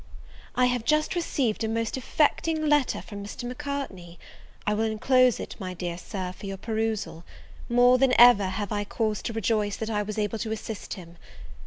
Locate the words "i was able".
9.91-10.39